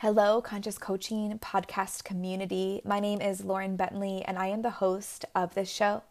Hello, 0.00 0.42
Conscious 0.42 0.76
Coaching 0.76 1.38
podcast 1.38 2.04
community. 2.04 2.82
My 2.84 3.00
name 3.00 3.22
is 3.22 3.46
Lauren 3.46 3.76
Bentley, 3.76 4.22
and 4.26 4.38
I 4.38 4.48
am 4.48 4.60
the 4.60 4.68
host 4.68 5.24
of 5.34 5.54
this 5.54 5.70
show. 5.72 6.02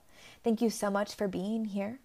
Thank 0.43 0.59
you 0.59 0.71
so 0.71 0.89
much 0.89 1.13
for 1.13 1.27
being 1.27 1.65
here. 1.65 1.99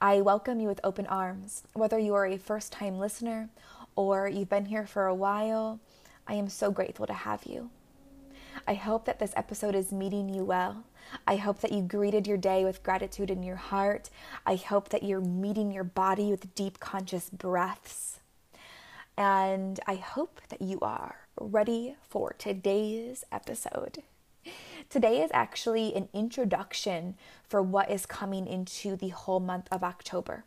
I 0.00 0.20
welcome 0.20 0.60
you 0.60 0.68
with 0.68 0.78
open 0.84 1.08
arms. 1.08 1.64
Whether 1.72 1.98
you 1.98 2.14
are 2.14 2.24
a 2.24 2.36
first 2.38 2.70
time 2.70 3.00
listener 3.00 3.48
or 3.96 4.28
you've 4.28 4.48
been 4.48 4.66
here 4.66 4.86
for 4.86 5.08
a 5.08 5.14
while, 5.14 5.80
I 6.28 6.34
am 6.34 6.48
so 6.48 6.70
grateful 6.70 7.08
to 7.08 7.12
have 7.12 7.42
you. 7.46 7.70
I 8.68 8.74
hope 8.74 9.04
that 9.06 9.18
this 9.18 9.32
episode 9.34 9.74
is 9.74 9.90
meeting 9.90 10.28
you 10.28 10.44
well. 10.44 10.84
I 11.26 11.34
hope 11.34 11.62
that 11.62 11.72
you 11.72 11.82
greeted 11.82 12.28
your 12.28 12.38
day 12.38 12.64
with 12.64 12.84
gratitude 12.84 13.32
in 13.32 13.42
your 13.42 13.56
heart. 13.56 14.08
I 14.46 14.54
hope 14.54 14.90
that 14.90 15.02
you're 15.02 15.20
meeting 15.20 15.72
your 15.72 15.82
body 15.82 16.30
with 16.30 16.54
deep 16.54 16.78
conscious 16.78 17.28
breaths. 17.28 18.17
And 19.18 19.80
I 19.84 19.96
hope 19.96 20.40
that 20.48 20.62
you 20.62 20.78
are 20.80 21.26
ready 21.40 21.96
for 22.08 22.36
today's 22.38 23.24
episode. 23.32 24.04
Today 24.88 25.20
is 25.20 25.32
actually 25.34 25.92
an 25.96 26.08
introduction 26.14 27.16
for 27.42 27.60
what 27.60 27.90
is 27.90 28.06
coming 28.06 28.46
into 28.46 28.94
the 28.94 29.08
whole 29.08 29.40
month 29.40 29.66
of 29.72 29.82
October 29.82 30.44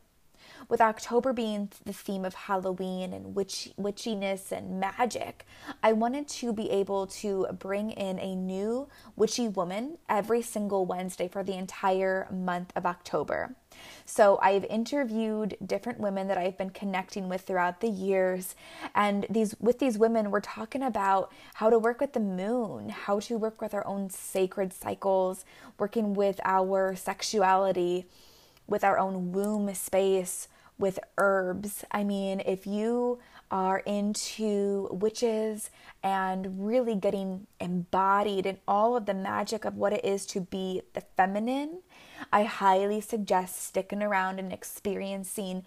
with 0.70 0.82
October 0.82 1.34
being 1.34 1.70
the 1.86 1.94
theme 1.94 2.26
of 2.26 2.34
Halloween 2.34 3.14
and 3.14 3.36
witch, 3.36 3.70
witchiness 3.80 4.52
and 4.52 4.80
magic, 4.80 5.46
I 5.84 5.94
wanted 5.94 6.28
to 6.30 6.54
be 6.54 6.70
able 6.70 7.08
to 7.08 7.48
bring 7.60 7.92
in 7.92 8.20
a 8.20 8.36
new 8.36 8.88
witchy 9.16 9.48
woman 9.48 9.98
every 10.10 10.42
single 10.42 10.86
Wednesday 10.86 11.28
for 11.28 11.44
the 11.44 11.58
entire 11.58 12.28
month 12.32 12.72
of 12.76 12.86
October. 12.86 13.56
So 14.06 14.40
I've 14.42 14.66
interviewed 14.66 15.58
different 15.66 16.00
women 16.00 16.28
that 16.28 16.38
I've 16.38 16.58
been 16.58 16.70
connecting 16.70 17.30
with 17.30 17.42
throughout 17.42 17.82
the 17.82 17.90
years 17.90 18.56
and 18.96 19.26
these 19.30 19.56
with 19.60 19.80
these 19.80 19.98
women 19.98 20.32
we're 20.32 20.42
talking 20.42 20.84
about 20.84 21.32
how 21.56 21.70
to 21.70 21.80
work 21.80 22.00
with 22.00 22.14
the 22.14 22.20
moon, 22.20 22.90
how 22.90 23.20
to 23.22 23.38
work 23.38 23.62
with 23.62 23.74
our 23.74 23.86
own 23.86 24.10
sacred 24.10 24.74
cycles, 24.74 25.46
working 25.78 26.14
with 26.14 26.40
our 26.44 26.96
sexuality, 26.96 28.06
with 28.68 28.84
our 28.84 28.98
own 28.98 29.32
womb 29.32 29.74
space, 29.74 30.48
with 30.78 31.00
herbs. 31.18 31.86
I 31.92 32.04
mean, 32.04 32.42
if 32.46 32.66
you 32.66 33.20
are 33.52 33.80
into 33.80 34.88
witches 34.92 35.70
and 36.02 36.66
really 36.66 36.96
getting 36.96 37.46
embodied 37.60 38.46
in 38.46 38.58
all 38.68 38.96
of 38.96 39.06
the 39.06 39.14
magic 39.14 39.66
of 39.66 39.76
what 39.76 39.94
it 39.94 40.04
is 40.04 40.26
to 40.28 40.42
be 40.42 40.82
the 40.94 41.02
feminine, 41.18 41.82
I 42.32 42.44
highly 42.44 43.02
suggest 43.02 43.62
sticking 43.62 44.02
around 44.02 44.40
and 44.40 44.52
experiencing 44.52 45.64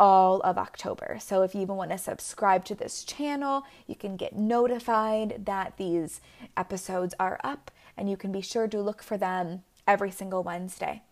all 0.00 0.40
of 0.40 0.58
October. 0.58 1.18
So 1.20 1.42
if 1.42 1.54
you 1.54 1.60
even 1.60 1.76
want 1.76 1.92
to 1.92 1.98
subscribe 1.98 2.64
to 2.66 2.74
this 2.74 3.04
channel, 3.04 3.62
you 3.86 3.94
can 3.94 4.16
get 4.16 4.34
notified 4.34 5.44
that 5.46 5.76
these 5.76 6.20
episodes 6.56 7.14
are 7.20 7.38
up 7.44 7.70
and 7.96 8.10
you 8.10 8.16
can 8.16 8.32
be 8.32 8.40
sure 8.40 8.66
to 8.66 8.82
look 8.82 9.02
for 9.02 9.16
them 9.16 9.62
every 9.86 10.10
single 10.10 10.42
Wednesday. 10.42 11.02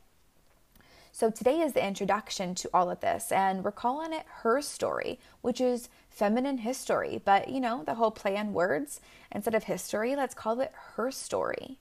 So 1.12 1.28
today 1.28 1.60
is 1.60 1.72
the 1.72 1.84
introduction 1.84 2.54
to 2.56 2.70
all 2.72 2.88
of 2.88 3.00
this, 3.00 3.32
and 3.32 3.64
we're 3.64 3.72
calling 3.72 4.12
it 4.12 4.24
Her 4.42 4.62
Story, 4.62 5.18
which 5.40 5.60
is 5.60 5.88
feminine 6.08 6.58
history. 6.58 7.20
But 7.24 7.48
you 7.48 7.60
know, 7.60 7.82
the 7.84 7.94
whole 7.94 8.12
play 8.12 8.36
on 8.36 8.52
words, 8.52 9.00
instead 9.32 9.54
of 9.54 9.64
history, 9.64 10.14
let's 10.14 10.34
call 10.34 10.60
it 10.60 10.72
Her 10.94 11.10
Story. 11.10 11.78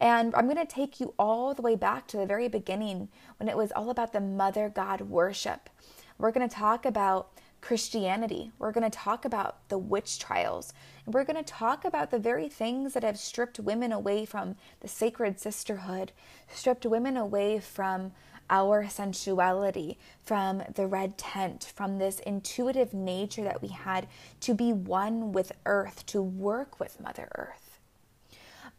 And 0.00 0.34
I'm 0.34 0.46
going 0.46 0.58
to 0.58 0.66
take 0.66 1.00
you 1.00 1.14
all 1.18 1.54
the 1.54 1.62
way 1.62 1.76
back 1.76 2.08
to 2.08 2.16
the 2.16 2.26
very 2.26 2.48
beginning 2.48 3.08
when 3.38 3.48
it 3.48 3.56
was 3.56 3.72
all 3.72 3.90
about 3.90 4.12
the 4.12 4.20
mother 4.20 4.68
god 4.68 5.02
worship. 5.02 5.70
We're 6.18 6.32
going 6.32 6.48
to 6.48 6.54
talk 6.54 6.84
about 6.84 7.30
Christianity. 7.60 8.52
We're 8.58 8.72
going 8.72 8.88
to 8.88 8.96
talk 8.96 9.24
about 9.24 9.68
the 9.68 9.78
witch 9.78 10.18
trials. 10.18 10.72
And 11.04 11.14
we're 11.14 11.24
going 11.24 11.42
to 11.42 11.42
talk 11.42 11.84
about 11.84 12.10
the 12.10 12.18
very 12.18 12.48
things 12.48 12.94
that 12.94 13.02
have 13.02 13.18
stripped 13.18 13.58
women 13.58 13.92
away 13.92 14.24
from 14.24 14.56
the 14.80 14.88
sacred 14.88 15.40
sisterhood, 15.40 16.12
stripped 16.48 16.86
women 16.86 17.16
away 17.16 17.58
from 17.58 18.12
our 18.50 18.88
sensuality, 18.88 19.98
from 20.24 20.62
the 20.74 20.86
red 20.86 21.18
tent, 21.18 21.72
from 21.74 21.98
this 21.98 22.20
intuitive 22.20 22.94
nature 22.94 23.44
that 23.44 23.62
we 23.62 23.68
had 23.68 24.06
to 24.40 24.54
be 24.54 24.72
one 24.72 25.32
with 25.32 25.52
earth, 25.66 26.06
to 26.06 26.22
work 26.22 26.80
with 26.80 27.00
Mother 27.00 27.28
Earth. 27.36 27.67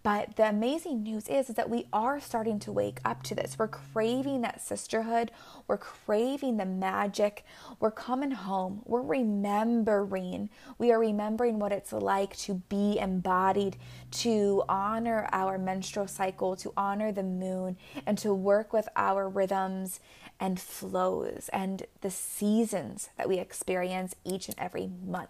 But 0.01 0.37
the 0.37 0.47
amazing 0.47 1.03
news 1.03 1.27
is, 1.27 1.49
is 1.49 1.55
that 1.55 1.69
we 1.69 1.87
are 1.91 2.21
starting 2.21 2.57
to 2.59 2.71
wake 2.71 3.01
up 3.03 3.21
to 3.23 3.35
this. 3.35 3.57
We're 3.59 3.67
craving 3.67 4.41
that 4.41 4.61
sisterhood. 4.61 5.31
We're 5.67 5.77
craving 5.77 6.55
the 6.57 6.65
magic. 6.65 7.43
We're 7.81 7.91
coming 7.91 8.31
home. 8.31 8.81
We're 8.85 9.01
remembering. 9.01 10.49
We 10.77 10.91
are 10.93 10.99
remembering 10.99 11.59
what 11.59 11.73
it's 11.73 11.91
like 11.91 12.37
to 12.37 12.55
be 12.69 12.97
embodied, 12.97 13.75
to 14.11 14.63
honor 14.69 15.27
our 15.33 15.57
menstrual 15.57 16.07
cycle, 16.07 16.55
to 16.57 16.71
honor 16.77 17.11
the 17.11 17.23
moon, 17.23 17.75
and 18.05 18.17
to 18.19 18.33
work 18.33 18.71
with 18.71 18.87
our 18.95 19.27
rhythms 19.27 19.99
and 20.39 20.59
flows 20.59 21.49
and 21.51 21.85
the 21.99 22.11
seasons 22.11 23.09
that 23.17 23.27
we 23.27 23.37
experience 23.37 24.15
each 24.23 24.47
and 24.47 24.57
every 24.57 24.89
month. 25.05 25.29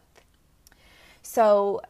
So, 1.23 1.81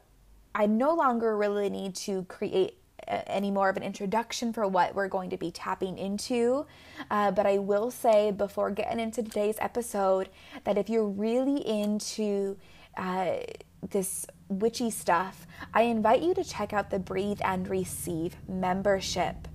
I 0.54 0.66
no 0.66 0.94
longer 0.94 1.38
really 1.38 1.70
need 1.70 1.96
to 1.96 2.24
create 2.26 2.80
any 3.08 3.52
more 3.52 3.70
of 3.70 3.78
an 3.78 3.84
introduction 3.84 4.54
for 4.54 4.68
what 4.68 4.94
we're 4.94 5.08
going 5.08 5.30
to 5.32 5.38
be 5.38 5.52
tapping 5.52 5.98
into. 5.98 6.66
Uh, 7.10 7.32
but 7.32 7.46
I 7.46 7.58
will 7.58 7.92
say 7.92 8.32
before 8.32 8.72
getting 8.72 9.00
into 9.00 9.24
today's 9.24 9.56
episode 9.60 10.30
that 10.64 10.78
if 10.78 10.90
you're 10.90 11.08
really 11.08 11.68
into 11.68 12.58
uh, 12.98 13.38
this 13.90 14.26
witchy 14.48 14.92
stuff, 14.92 15.48
I 15.74 15.84
invite 15.84 16.22
you 16.22 16.34
to 16.34 16.44
check 16.44 16.74
out 16.74 16.90
the 16.90 17.00
Breathe 17.00 17.40
and 17.44 17.68
Receive 17.68 18.36
membership. 18.48 19.48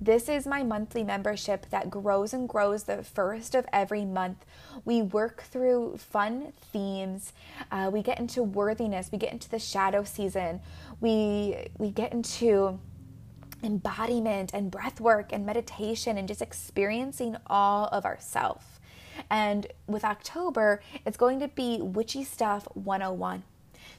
This 0.00 0.28
is 0.28 0.46
my 0.46 0.62
monthly 0.62 1.02
membership 1.02 1.66
that 1.70 1.90
grows 1.90 2.32
and 2.32 2.48
grows 2.48 2.84
the 2.84 3.02
first 3.02 3.56
of 3.56 3.66
every 3.72 4.04
month. 4.04 4.44
We 4.84 5.02
work 5.02 5.42
through 5.42 5.96
fun 5.96 6.52
themes. 6.72 7.32
Uh, 7.72 7.90
we 7.92 8.02
get 8.02 8.20
into 8.20 8.44
worthiness. 8.44 9.10
We 9.10 9.18
get 9.18 9.32
into 9.32 9.48
the 9.48 9.58
shadow 9.58 10.04
season. 10.04 10.60
We 11.00 11.68
we 11.78 11.90
get 11.90 12.12
into 12.12 12.78
embodiment 13.64 14.52
and 14.54 14.70
breath 14.70 15.00
work 15.00 15.32
and 15.32 15.44
meditation 15.44 16.16
and 16.16 16.28
just 16.28 16.42
experiencing 16.42 17.36
all 17.48 17.86
of 17.86 18.04
ourself. 18.04 18.78
And 19.30 19.66
with 19.88 20.04
October, 20.04 20.80
it's 21.04 21.16
going 21.16 21.40
to 21.40 21.48
be 21.48 21.78
Witchy 21.82 22.22
Stuff 22.22 22.68
101. 22.74 23.42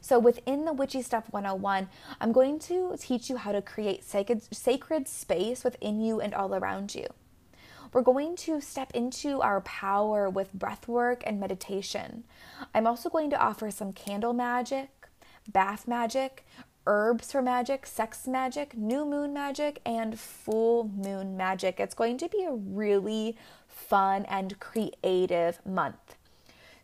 So, 0.01 0.19
within 0.19 0.65
the 0.65 0.73
Witchy 0.73 1.01
Stuff 1.01 1.25
101, 1.31 1.89
I'm 2.19 2.31
going 2.31 2.59
to 2.59 2.95
teach 2.99 3.29
you 3.29 3.37
how 3.37 3.51
to 3.51 3.61
create 3.61 4.03
sacred, 4.03 4.43
sacred 4.53 5.07
space 5.07 5.63
within 5.63 5.99
you 5.99 6.19
and 6.21 6.33
all 6.33 6.55
around 6.55 6.95
you. 6.95 7.07
We're 7.91 8.01
going 8.01 8.35
to 8.37 8.61
step 8.61 8.91
into 8.93 9.41
our 9.41 9.61
power 9.61 10.29
with 10.29 10.53
breath 10.53 10.87
work 10.87 11.23
and 11.25 11.39
meditation. 11.39 12.23
I'm 12.73 12.85
also 12.85 13.09
going 13.09 13.31
to 13.31 13.41
offer 13.41 13.71
some 13.71 13.93
candle 13.93 14.33
magic, 14.33 14.89
bath 15.51 15.87
magic, 15.87 16.45
herbs 16.85 17.31
for 17.31 17.41
magic, 17.41 17.85
sex 17.85 18.27
magic, 18.27 18.77
new 18.77 19.05
moon 19.05 19.33
magic, 19.33 19.81
and 19.85 20.19
full 20.19 20.87
moon 20.87 21.35
magic. 21.35 21.79
It's 21.79 21.95
going 21.95 22.17
to 22.19 22.29
be 22.29 22.43
a 22.43 22.51
really 22.53 23.35
fun 23.67 24.25
and 24.25 24.59
creative 24.59 25.65
month. 25.65 26.15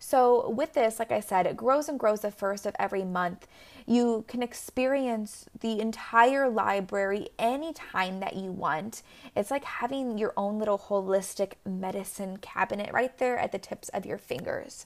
So, 0.08 0.52
with 0.52 0.74
this, 0.74 1.00
like 1.00 1.12
I 1.12 1.20
said, 1.20 1.48
it 1.48 1.58
grows 1.58 1.90
and 1.90 2.00
grows 2.00 2.20
the 2.20 2.30
first 2.30 2.68
of 2.68 2.76
every 2.78 3.04
month. 3.04 3.48
You 3.88 4.24
can 4.28 4.44
experience 4.44 5.48
the 5.62 5.80
entire 5.80 6.48
library 6.48 7.30
anytime 7.40 8.20
that 8.20 8.36
you 8.36 8.52
want. 8.52 9.02
It's 9.36 9.50
like 9.50 9.64
having 9.64 10.20
your 10.20 10.32
own 10.38 10.60
little 10.60 10.78
holistic 10.78 11.54
medicine 11.66 12.38
cabinet 12.38 12.94
right 12.94 13.18
there 13.18 13.40
at 13.40 13.52
the 13.52 13.58
tips 13.58 13.90
of 13.90 14.06
your 14.06 14.20
fingers. 14.20 14.86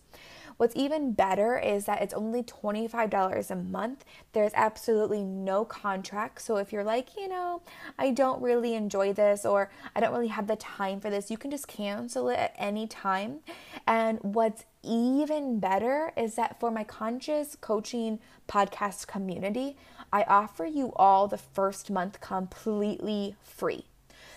What's 0.59 0.75
even 0.75 1.13
better 1.13 1.57
is 1.57 1.85
that 1.85 2.01
it's 2.01 2.13
only 2.13 2.43
$25 2.43 3.49
a 3.49 3.55
month. 3.55 4.03
There's 4.33 4.51
absolutely 4.55 5.23
no 5.23 5.63
contract. 5.63 6.41
So 6.41 6.57
if 6.57 6.73
you're 6.73 6.83
like, 6.83 7.15
you 7.15 7.29
know, 7.29 7.61
I 7.97 8.11
don't 8.11 8.41
really 8.41 8.73
enjoy 8.73 9.13
this 9.13 9.45
or 9.45 9.71
I 9.95 10.01
don't 10.01 10.11
really 10.11 10.27
have 10.27 10.47
the 10.47 10.57
time 10.57 10.99
for 10.99 11.09
this, 11.09 11.31
you 11.31 11.37
can 11.37 11.49
just 11.49 11.69
cancel 11.69 12.27
it 12.27 12.39
at 12.39 12.55
any 12.57 12.87
time. 12.87 13.39
And 13.87 14.19
what's 14.21 14.65
even 14.89 15.59
better 15.59 16.11
is 16.17 16.35
that 16.35 16.59
for 16.59 16.71
my 16.71 16.83
conscious 16.83 17.55
coaching 17.55 18.19
podcast 18.47 19.07
community, 19.07 19.77
I 20.11 20.23
offer 20.23 20.65
you 20.65 20.91
all 20.95 21.27
the 21.27 21.37
first 21.37 21.91
month 21.91 22.19
completely 22.19 23.35
free. 23.43 23.85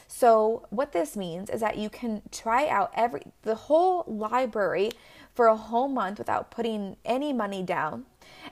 So, 0.07 0.67
what 0.69 0.93
this 0.93 1.17
means 1.17 1.49
is 1.49 1.63
that 1.63 1.79
you 1.79 1.89
can 1.89 2.21
try 2.31 2.69
out 2.69 2.93
every 2.95 3.23
the 3.43 3.55
whole 3.55 4.05
library 4.07 4.91
for 5.35 5.47
a 5.47 5.57
whole 5.57 5.89
month 5.89 6.19
without 6.19 6.51
putting 6.51 6.97
any 7.05 7.33
money 7.33 7.63
down. 7.63 8.05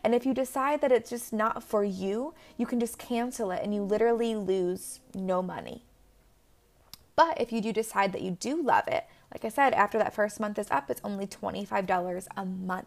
And 0.02 0.14
if 0.14 0.24
you 0.24 0.32
decide 0.32 0.80
that 0.80 0.92
it's 0.92 1.10
just 1.10 1.32
not 1.32 1.62
for 1.62 1.84
you, 1.84 2.32
you 2.56 2.64
can 2.64 2.80
just 2.80 2.98
cancel 2.98 3.50
it 3.50 3.60
and 3.62 3.74
you 3.74 3.82
literally 3.82 4.34
lose 4.34 5.00
no 5.14 5.42
money. 5.42 5.84
But 7.16 7.38
if 7.38 7.52
you 7.52 7.60
do 7.60 7.72
decide 7.72 8.12
that 8.12 8.22
you 8.22 8.30
do 8.30 8.62
love 8.62 8.88
it, 8.88 9.04
like 9.32 9.44
I 9.44 9.48
said, 9.48 9.74
after 9.74 9.98
that 9.98 10.14
first 10.14 10.40
month 10.40 10.58
is 10.58 10.70
up, 10.70 10.90
it's 10.90 11.00
only 11.04 11.26
$25 11.26 12.26
a 12.36 12.44
month. 12.44 12.86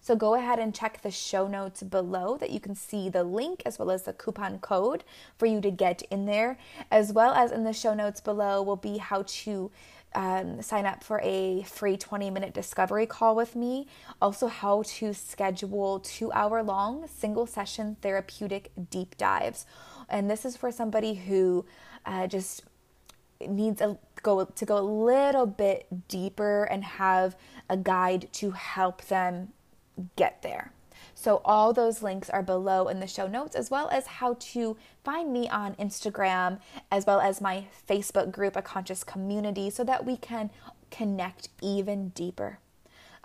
So 0.00 0.16
go 0.16 0.34
ahead 0.34 0.58
and 0.58 0.74
check 0.74 1.02
the 1.02 1.10
show 1.10 1.46
notes 1.46 1.82
below 1.82 2.36
that 2.38 2.50
you 2.50 2.60
can 2.60 2.74
see 2.74 3.08
the 3.08 3.24
link 3.24 3.62
as 3.66 3.78
well 3.78 3.90
as 3.90 4.04
the 4.04 4.12
coupon 4.12 4.58
code 4.58 5.04
for 5.36 5.46
you 5.46 5.60
to 5.60 5.70
get 5.70 6.02
in 6.10 6.26
there. 6.26 6.58
As 6.90 7.12
well 7.12 7.32
as 7.32 7.50
in 7.52 7.64
the 7.64 7.72
show 7.72 7.92
notes 7.92 8.20
below 8.20 8.62
will 8.62 8.76
be 8.76 8.98
how 8.98 9.24
to 9.26 9.70
um, 10.14 10.60
sign 10.62 10.86
up 10.86 11.04
for 11.04 11.20
a 11.22 11.62
free 11.64 11.96
20 11.96 12.30
minute 12.30 12.54
discovery 12.54 13.06
call 13.06 13.36
with 13.36 13.54
me. 13.54 13.86
Also, 14.20 14.46
how 14.48 14.82
to 14.82 15.12
schedule 15.12 16.00
two 16.00 16.32
hour 16.32 16.62
long 16.62 17.06
single 17.06 17.46
session 17.46 17.96
therapeutic 18.00 18.70
deep 18.90 19.16
dives. 19.16 19.66
And 20.08 20.30
this 20.30 20.44
is 20.44 20.56
for 20.56 20.72
somebody 20.72 21.14
who 21.14 21.64
uh, 22.06 22.26
just 22.26 22.64
needs 23.48 23.80
a 23.80 23.98
go 24.22 24.44
to 24.44 24.64
go 24.64 24.78
a 24.78 24.80
little 24.80 25.46
bit 25.46 25.86
deeper 26.08 26.64
and 26.64 26.84
have 26.84 27.36
a 27.68 27.76
guide 27.76 28.28
to 28.32 28.50
help 28.52 29.02
them 29.06 29.52
get 30.16 30.42
there. 30.42 30.72
So, 31.14 31.42
all 31.44 31.72
those 31.72 32.02
links 32.02 32.30
are 32.30 32.42
below 32.42 32.88
in 32.88 33.00
the 33.00 33.06
show 33.06 33.26
notes, 33.26 33.54
as 33.54 33.70
well 33.70 33.88
as 33.90 34.06
how 34.06 34.36
to 34.40 34.76
find 35.04 35.32
me 35.32 35.48
on 35.48 35.74
Instagram, 35.74 36.60
as 36.90 37.06
well 37.06 37.20
as 37.20 37.40
my 37.40 37.66
Facebook 37.86 38.32
group, 38.32 38.56
A 38.56 38.62
Conscious 38.62 39.04
Community, 39.04 39.68
so 39.68 39.84
that 39.84 40.06
we 40.06 40.16
can 40.16 40.50
connect 40.90 41.50
even 41.60 42.08
deeper. 42.10 42.58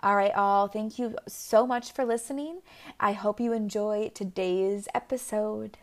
All 0.00 0.14
right, 0.14 0.34
all, 0.34 0.68
thank 0.68 0.98
you 0.98 1.16
so 1.26 1.66
much 1.66 1.90
for 1.90 2.04
listening. 2.04 2.60
I 3.00 3.12
hope 3.12 3.40
you 3.40 3.54
enjoy 3.54 4.10
today's 4.14 4.88
episode. 4.94 5.78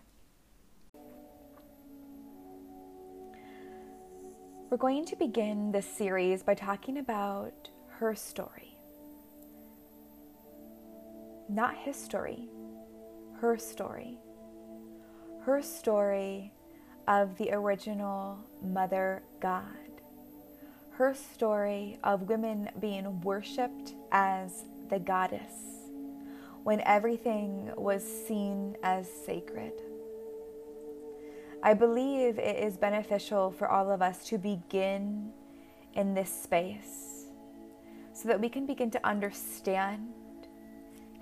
We're 4.74 4.78
going 4.78 5.06
to 5.06 5.16
begin 5.16 5.72
this 5.72 5.86
series 5.86 6.42
by 6.42 6.56
talking 6.56 6.98
about 6.98 7.70
her 7.90 8.16
story. 8.16 8.76
Not 11.48 11.78
his 11.78 11.96
story, 11.96 12.50
her 13.40 13.56
story. 13.56 14.18
Her 15.42 15.62
story 15.62 16.54
of 17.08 17.38
the 17.38 17.52
original 17.52 18.40
Mother 18.64 19.22
God. 19.40 20.02
Her 20.90 21.14
story 21.14 22.00
of 22.04 22.24
women 22.24 22.72
being 22.80 23.22
worshipped 23.22 23.94
as 24.12 24.66
the 24.90 24.98
goddess 24.98 25.54
when 26.64 26.82
everything 26.82 27.72
was 27.78 28.04
seen 28.04 28.76
as 28.82 29.08
sacred. 29.24 29.74
I 31.66 31.74
believe 31.74 32.40
it 32.40 32.62
is 32.62 32.76
beneficial 32.76 33.50
for 33.50 33.70
all 33.70 33.90
of 33.90 34.02
us 34.02 34.26
to 34.26 34.38
begin 34.38 35.32
in 35.94 36.14
this 36.14 36.30
space 36.30 37.28
so 38.12 38.28
that 38.28 38.42
we 38.42 38.50
can 38.50 38.66
begin 38.66 38.92
to 38.92 39.08
understand 39.08 40.10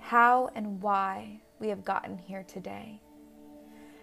how 0.00 0.50
and 0.56 0.82
why 0.82 1.40
we 1.60 1.68
have 1.68 1.84
gotten 1.84 2.18
here 2.18 2.42
today. 2.42 3.00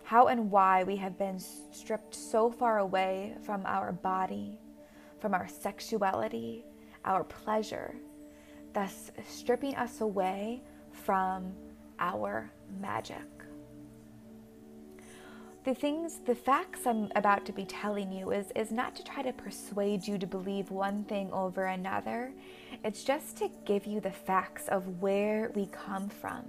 How 0.03 0.27
and 0.27 0.49
why 0.49 0.85
we 0.85 0.95
have 0.95 1.17
been 1.17 1.39
stripped 1.39 2.15
so 2.15 2.49
far 2.49 2.79
away 2.79 3.35
from 3.43 3.65
our 3.65 3.91
body, 3.91 4.57
from 5.19 5.33
our 5.33 5.47
sexuality, 5.47 6.63
our 7.03 7.25
pleasure, 7.25 7.95
thus 8.73 9.11
stripping 9.27 9.75
us 9.75 9.99
away 9.99 10.63
from 10.93 11.51
our 11.99 12.49
magic 12.79 13.38
the 15.69 15.75
things, 15.75 16.21
the 16.25 16.33
facts 16.33 16.87
I'm 16.87 17.11
about 17.15 17.45
to 17.45 17.53
be 17.53 17.63
telling 17.63 18.11
you 18.11 18.31
is, 18.31 18.47
is 18.55 18.71
not 18.71 18.95
to 18.95 19.03
try 19.03 19.21
to 19.21 19.31
persuade 19.31 20.07
you 20.07 20.17
to 20.17 20.25
believe 20.25 20.71
one 20.71 21.03
thing 21.03 21.31
over 21.31 21.65
another. 21.65 22.33
It's 22.83 23.03
just 23.03 23.37
to 23.37 23.51
give 23.65 23.85
you 23.85 24.01
the 24.01 24.09
facts 24.09 24.67
of 24.69 24.99
where 24.99 25.51
we 25.53 25.67
come 25.67 26.09
from, 26.09 26.43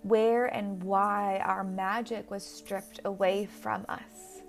where 0.00 0.46
and 0.46 0.82
why 0.82 1.42
our 1.44 1.62
magic 1.62 2.30
was 2.30 2.42
stripped 2.42 3.00
away 3.04 3.44
from 3.44 3.84
us. 3.86 4.40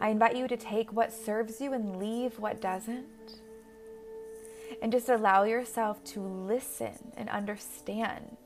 I 0.00 0.08
invite 0.08 0.36
you 0.36 0.48
to 0.48 0.56
take 0.56 0.94
what 0.94 1.12
serves 1.12 1.60
you 1.60 1.74
and 1.74 1.98
leave 1.98 2.38
what 2.38 2.62
doesn't. 2.62 3.04
And 4.80 4.90
just 4.90 5.10
allow 5.10 5.44
yourself 5.44 6.02
to 6.04 6.20
listen 6.20 7.12
and 7.18 7.28
understand 7.28 8.38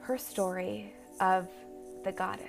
her 0.00 0.18
story 0.18 0.92
of 1.20 1.48
the 2.04 2.12
goddess. 2.12 2.48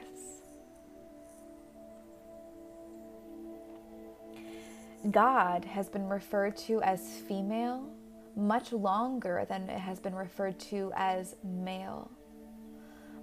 God 5.11 5.65
has 5.65 5.89
been 5.89 6.07
referred 6.07 6.55
to 6.57 6.81
as 6.81 7.01
female 7.27 7.89
much 8.35 8.71
longer 8.71 9.45
than 9.47 9.69
it 9.69 9.79
has 9.79 9.99
been 9.99 10.15
referred 10.15 10.59
to 10.59 10.91
as 10.95 11.35
male. 11.43 12.09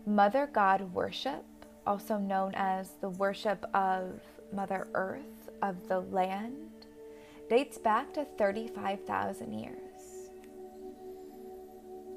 Mother 0.07 0.49
God 0.53 0.83
worship, 0.95 1.45
also 1.87 2.19
known 2.19 2.53
as 2.55 2.93
the 3.01 3.09
worship 3.09 3.65
of 3.75 4.21
Mother 4.53 4.89
Earth, 4.95 5.51
of 5.63 5.89
the 5.89 6.01
land, 6.01 6.87
dates 7.49 7.79
back 7.79 8.13
to 8.15 8.25
35,000 8.25 9.53
years. 9.53 9.77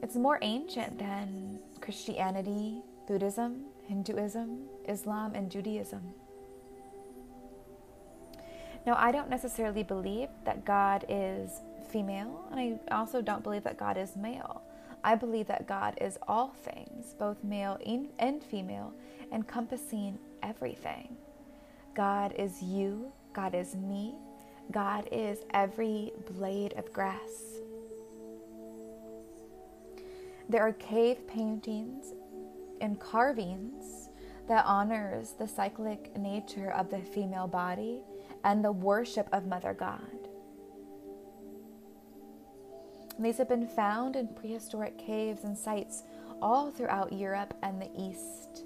It's 0.02 0.16
more 0.16 0.40
ancient 0.42 1.00
than 1.00 1.60
Christianity, 1.82 2.82
Buddhism, 3.08 3.66
Hinduism, 3.88 4.64
Islam, 4.88 5.34
and 5.36 5.52
Judaism. 5.52 6.14
Now, 8.86 8.96
I 8.98 9.12
don't 9.12 9.30
necessarily 9.30 9.84
believe 9.84 10.30
that 10.46 10.66
God 10.66 11.06
is 11.08 11.62
female, 11.90 12.48
and 12.52 12.60
I 12.60 12.96
also 12.96 13.22
don't 13.22 13.44
believe 13.44 13.64
that 13.64 13.78
God 13.78 13.98
is 13.98 14.16
male. 14.16 14.62
I 15.04 15.16
believe 15.16 15.48
that 15.48 15.68
God 15.68 15.98
is 16.00 16.18
all 16.28 16.50
things, 16.50 17.14
both 17.20 17.44
male 17.44 17.78
and 18.20 18.44
female, 18.44 18.94
encompassing 19.32 20.18
everything. 20.42 21.18
God 21.94 22.34
is 22.38 22.62
you, 22.62 23.12
God 23.34 23.54
is 23.54 23.76
me, 23.76 24.16
God 24.72 25.08
is 25.12 25.40
every 25.54 26.12
blade 26.32 26.74
of 26.78 26.92
grass. 26.94 27.60
There 30.50 30.62
are 30.62 30.74
cave 30.74 31.28
paintings 31.28 32.14
and 32.84 33.00
carvings 33.00 34.10
that 34.48 34.66
honors 34.66 35.34
the 35.40 35.48
cyclic 35.48 36.16
nature 36.18 36.72
of 36.72 36.90
the 36.90 37.00
female 37.00 37.48
body 37.48 38.02
and 38.44 38.64
the 38.64 38.72
worship 38.72 39.28
of 39.32 39.48
Mother 39.48 39.74
God. 39.74 40.02
These 43.18 43.38
have 43.38 43.48
been 43.48 43.68
found 43.68 44.16
in 44.16 44.28
prehistoric 44.36 44.98
caves 44.98 45.46
and 45.46 45.58
sites 45.58 46.04
all 46.42 46.72
throughout 46.72 47.14
Europe 47.14 47.54
and 47.64 47.82
the 47.82 47.90
East. 47.98 48.66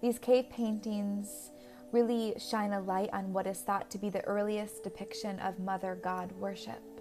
These 0.00 0.18
cave 0.18 0.48
paintings 0.48 1.50
really 1.92 2.34
shine 2.38 2.72
a 2.72 2.80
light 2.80 3.10
on 3.12 3.32
what 3.32 3.46
is 3.46 3.60
thought 3.60 3.90
to 3.90 3.98
be 3.98 4.08
the 4.08 4.24
earliest 4.24 4.84
depiction 4.84 5.38
of 5.40 5.58
Mother 5.58 5.98
God 6.02 6.32
worship. 6.32 6.95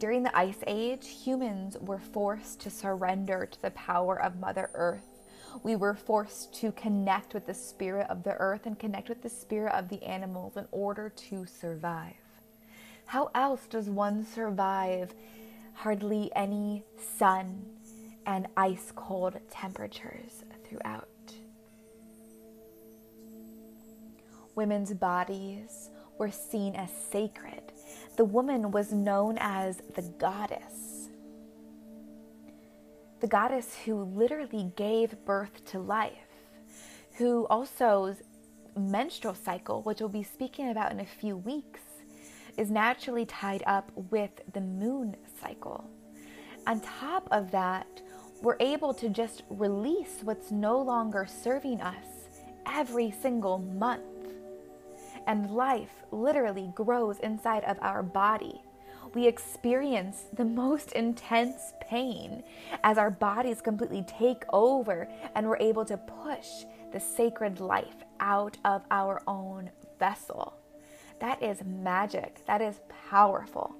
During 0.00 0.22
the 0.22 0.34
Ice 0.34 0.64
Age, 0.66 1.06
humans 1.06 1.76
were 1.78 1.98
forced 1.98 2.58
to 2.60 2.70
surrender 2.70 3.44
to 3.44 3.60
the 3.60 3.70
power 3.72 4.18
of 4.18 4.40
Mother 4.40 4.70
Earth. 4.72 5.20
We 5.62 5.76
were 5.76 5.92
forced 5.92 6.54
to 6.54 6.72
connect 6.72 7.34
with 7.34 7.44
the 7.44 7.52
spirit 7.52 8.06
of 8.08 8.22
the 8.22 8.32
earth 8.32 8.64
and 8.64 8.78
connect 8.78 9.10
with 9.10 9.20
the 9.20 9.28
spirit 9.28 9.74
of 9.74 9.90
the 9.90 10.02
animals 10.02 10.56
in 10.56 10.66
order 10.72 11.10
to 11.10 11.44
survive. 11.44 12.14
How 13.04 13.30
else 13.34 13.66
does 13.66 13.90
one 13.90 14.24
survive 14.24 15.12
hardly 15.74 16.30
any 16.34 16.82
sun 17.18 17.66
and 18.24 18.46
ice 18.56 18.94
cold 18.96 19.38
temperatures 19.50 20.44
throughout? 20.66 21.08
Women's 24.54 24.94
bodies 24.94 25.90
were 26.16 26.30
seen 26.30 26.74
as 26.74 26.90
sacred 26.90 27.70
the 28.20 28.24
woman 28.26 28.70
was 28.70 28.92
known 28.92 29.38
as 29.40 29.80
the 29.94 30.02
goddess. 30.18 31.08
The 33.20 33.26
goddess 33.26 33.74
who 33.86 34.04
literally 34.04 34.70
gave 34.76 35.24
birth 35.24 35.64
to 35.70 35.78
life, 35.78 36.28
who 37.16 37.46
also 37.46 38.14
menstrual 38.76 39.34
cycle, 39.34 39.80
which 39.84 40.00
we'll 40.00 40.10
be 40.10 40.22
speaking 40.22 40.68
about 40.68 40.92
in 40.92 41.00
a 41.00 41.06
few 41.06 41.38
weeks, 41.38 41.80
is 42.58 42.70
naturally 42.70 43.24
tied 43.24 43.62
up 43.66 43.90
with 44.10 44.32
the 44.52 44.60
moon 44.60 45.16
cycle. 45.40 45.88
On 46.66 46.78
top 46.80 47.26
of 47.30 47.50
that, 47.52 48.02
we're 48.42 48.58
able 48.60 48.92
to 48.92 49.08
just 49.08 49.44
release 49.48 50.18
what's 50.24 50.50
no 50.50 50.78
longer 50.78 51.26
serving 51.26 51.80
us 51.80 52.28
every 52.66 53.14
single 53.22 53.56
month 53.56 54.19
and 55.30 55.48
life 55.48 56.02
literally 56.10 56.72
grows 56.74 57.20
inside 57.20 57.62
of 57.62 57.78
our 57.82 58.02
body. 58.02 58.60
We 59.14 59.28
experience 59.28 60.24
the 60.32 60.44
most 60.44 60.90
intense 60.90 61.72
pain 61.80 62.42
as 62.82 62.98
our 62.98 63.12
bodies 63.12 63.60
completely 63.60 64.04
take 64.08 64.42
over 64.52 65.06
and 65.36 65.46
we're 65.46 65.56
able 65.58 65.84
to 65.84 65.96
push 65.96 66.48
the 66.92 66.98
sacred 66.98 67.60
life 67.60 68.02
out 68.18 68.56
of 68.64 68.82
our 68.90 69.22
own 69.28 69.70
vessel. 70.00 70.54
That 71.20 71.40
is 71.40 71.62
magic. 71.64 72.44
That 72.46 72.60
is 72.60 72.80
powerful. 73.08 73.76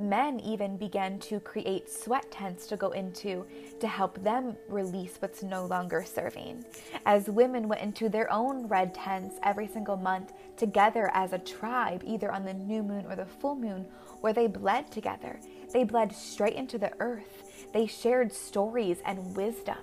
Men 0.00 0.38
even 0.40 0.76
began 0.76 1.18
to 1.20 1.40
create 1.40 1.90
sweat 1.90 2.30
tents 2.30 2.68
to 2.68 2.76
go 2.76 2.90
into 2.90 3.44
to 3.80 3.88
help 3.88 4.22
them 4.22 4.56
release 4.68 5.16
what's 5.18 5.42
no 5.42 5.66
longer 5.66 6.04
serving. 6.04 6.64
As 7.04 7.28
women 7.28 7.66
went 7.66 7.80
into 7.80 8.08
their 8.08 8.32
own 8.32 8.68
red 8.68 8.94
tents 8.94 9.36
every 9.42 9.66
single 9.66 9.96
month 9.96 10.32
together 10.56 11.10
as 11.14 11.32
a 11.32 11.38
tribe, 11.38 12.04
either 12.06 12.30
on 12.30 12.44
the 12.44 12.54
new 12.54 12.84
moon 12.84 13.06
or 13.06 13.16
the 13.16 13.26
full 13.26 13.56
moon, 13.56 13.86
where 14.20 14.32
they 14.32 14.46
bled 14.46 14.90
together. 14.92 15.40
They 15.72 15.82
bled 15.82 16.14
straight 16.14 16.54
into 16.54 16.78
the 16.78 16.92
earth. 17.00 17.68
They 17.72 17.86
shared 17.86 18.32
stories 18.32 18.98
and 19.04 19.36
wisdom. 19.36 19.78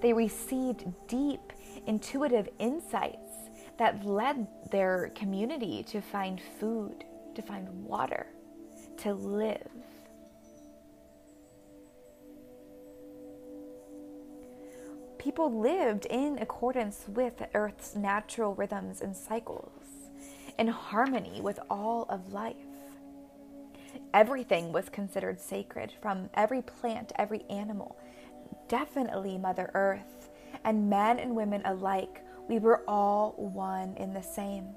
They 0.00 0.12
received 0.14 0.86
deep, 1.08 1.52
intuitive 1.86 2.48
insights 2.58 3.50
that 3.78 4.04
led 4.04 4.46
their 4.70 5.12
community 5.14 5.82
to 5.84 6.00
find 6.00 6.40
food, 6.58 7.04
to 7.34 7.42
find 7.42 7.68
water, 7.84 8.26
to 8.98 9.14
live. 9.14 9.68
People 15.18 15.60
lived 15.60 16.06
in 16.06 16.38
accordance 16.38 17.04
with 17.08 17.42
earth's 17.52 17.96
natural 17.96 18.54
rhythms 18.54 19.00
and 19.00 19.16
cycles, 19.16 19.72
in 20.58 20.68
harmony 20.68 21.40
with 21.40 21.58
all 21.68 22.06
of 22.08 22.32
life. 22.32 22.56
Everything 24.14 24.72
was 24.72 24.88
considered 24.88 25.40
sacred, 25.40 25.92
from 26.00 26.30
every 26.34 26.62
plant, 26.62 27.12
every 27.16 27.44
animal, 27.50 27.96
definitely 28.68 29.36
Mother 29.36 29.70
Earth, 29.74 30.30
and 30.64 30.88
men 30.88 31.18
and 31.18 31.34
women 31.34 31.62
alike 31.64 32.22
we 32.48 32.58
were 32.58 32.82
all 32.86 33.32
one 33.36 33.96
in 33.96 34.14
the 34.14 34.22
same. 34.22 34.76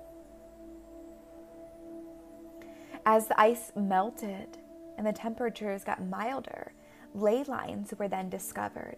As 3.12 3.26
the 3.26 3.42
ice 3.42 3.72
melted 3.76 4.60
and 4.96 5.08
the 5.08 5.12
temperatures 5.12 5.84
got 5.84 6.00
milder, 6.00 6.74
ley 7.16 7.44
lines 7.46 7.92
were 7.98 8.08
then 8.08 8.30
discovered. 8.30 8.98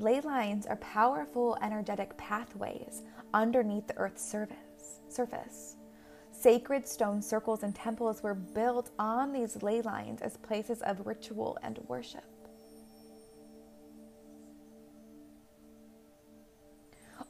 Ley 0.00 0.20
lines 0.20 0.66
are 0.66 0.74
powerful 0.78 1.56
energetic 1.62 2.16
pathways 2.16 3.04
underneath 3.32 3.86
the 3.86 3.96
Earth's 3.96 4.28
surface. 4.28 4.98
surface. 5.08 5.76
Sacred 6.32 6.88
stone 6.88 7.22
circles 7.22 7.62
and 7.62 7.72
temples 7.72 8.20
were 8.20 8.34
built 8.34 8.90
on 8.98 9.32
these 9.32 9.62
ley 9.62 9.80
lines 9.80 10.22
as 10.22 10.36
places 10.38 10.82
of 10.82 11.06
ritual 11.06 11.56
and 11.62 11.78
worship. 11.86 12.24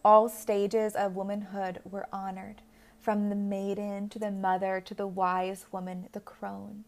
All 0.03 0.31
stages 0.31 0.95
of 0.95 1.15
womanhood 1.15 1.81
were 1.85 2.09
honored, 2.11 2.63
from 3.03 3.29
the 3.29 3.37
maiden 3.37 4.09
to 4.09 4.19
the 4.19 4.31
mother 4.31 4.81
to 4.81 4.95
the 4.95 5.07
wise 5.07 5.67
woman, 5.73 6.09
the 6.13 6.21
crone. 6.21 6.85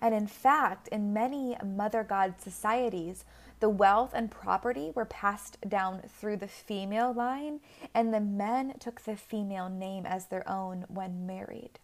And 0.00 0.14
in 0.14 0.26
fact, 0.26 0.88
in 0.88 1.14
many 1.14 1.56
mother 1.64 2.04
god 2.04 2.34
societies, 2.38 3.24
the 3.60 3.70
wealth 3.70 4.12
and 4.14 4.30
property 4.30 4.92
were 4.94 5.06
passed 5.06 5.56
down 5.66 6.02
through 6.06 6.36
the 6.36 6.46
female 6.46 7.12
line, 7.14 7.60
and 7.94 8.12
the 8.12 8.20
men 8.20 8.74
took 8.78 9.00
the 9.00 9.16
female 9.16 9.70
name 9.70 10.04
as 10.04 10.26
their 10.26 10.46
own 10.48 10.84
when 10.88 11.26
married. 11.26 11.78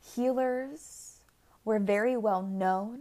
Healers 0.00 1.22
were 1.64 1.80
very 1.80 2.16
well 2.16 2.42
known. 2.42 3.00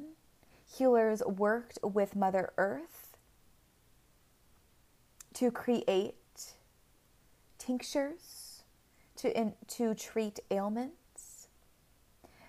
Healers 0.66 1.22
worked 1.26 1.78
with 1.84 2.16
Mother 2.16 2.52
Earth 2.58 3.16
to 5.36 5.52
create 5.52 6.16
tinctures 7.68 8.64
to, 9.18 9.38
in, 9.38 9.54
to 9.68 9.94
treat 9.94 10.40
ailments. 10.50 11.48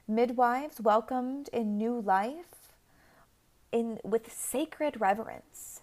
Midwives 0.06 0.80
welcomed 0.80 1.50
in 1.52 1.76
new 1.76 2.00
life 2.00 2.72
in, 3.72 3.98
with 4.04 4.32
sacred 4.32 5.00
reverence. 5.00 5.80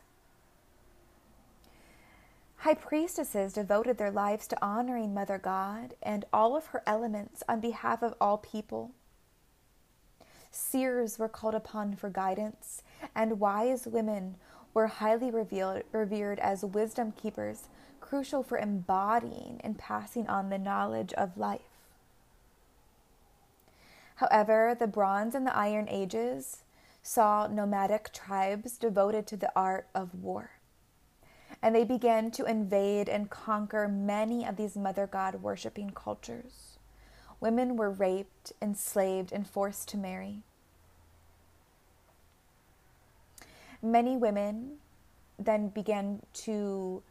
High 2.57 2.75
priestesses 2.75 3.53
devoted 3.53 3.97
their 3.97 4.09
lives 4.09 4.47
to 4.47 4.65
honoring 4.65 5.13
Mother 5.13 5.37
God 5.37 5.95
and 6.01 6.23
all 6.31 6.55
of 6.55 6.67
her 6.67 6.81
elements 6.87 7.43
on 7.49 7.59
behalf 7.59 8.01
of 8.01 8.15
all 8.21 8.37
people. 8.37 8.91
Seers 10.49 11.19
were 11.19 11.27
called 11.27 11.53
upon 11.53 11.97
for 11.97 12.09
guidance, 12.09 12.81
and 13.13 13.39
wise 13.41 13.85
women 13.85 14.37
were 14.75 14.88
highly 14.88 15.32
revealed, 15.32 15.82
revered 15.91 16.38
as 16.38 16.63
wisdom 16.63 17.13
keepers, 17.13 17.70
crucial 18.00 18.44
for 18.44 18.60
embodying 18.60 19.60
and 19.63 19.79
passing 19.79 20.27
on 20.27 20.50
the 20.50 20.60
knowledge 20.60 21.13
of 21.13 21.38
life. 21.38 21.62
However, 24.17 24.75
the 24.77 24.86
Bronze 24.86 25.34
and 25.34 25.48
the 25.48 25.55
Iron 25.55 25.88
Ages 25.89 26.63
saw 27.01 27.48
nomadic 27.48 28.12
tribes 28.13 28.77
devoted 28.77 29.25
to 29.27 29.38
the 29.38 29.51
art 29.55 29.88
of 29.96 30.13
war. 30.13 30.51
And 31.62 31.74
they 31.74 31.86
began 31.86 32.29
to 32.32 32.46
invade 32.46 33.08
and 33.08 33.29
conquer 33.29 33.88
many 33.88 34.46
of 34.46 34.58
these 34.58 34.75
mother 34.75 35.08
god 35.08 35.36
worshipping 35.36 35.91
cultures. 35.91 36.77
Women 37.39 37.75
were 37.77 37.91
raped, 37.91 38.53
enslaved, 38.62 39.32
and 39.32 39.48
forced 39.48 39.88
to 39.89 39.98
marry. 39.98 40.44
Many 43.85 44.17
women 44.17 44.77
then 45.37 45.69
began 45.69 46.21
to 46.33 47.03